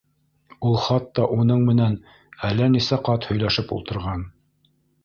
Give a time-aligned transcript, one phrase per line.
[0.69, 1.99] Ул хатта уның менән
[2.51, 4.27] әллә нисә ҡат һөйләшеп ултырған.